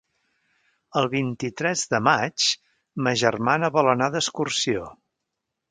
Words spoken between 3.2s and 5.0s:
germana vol anar d'excursió.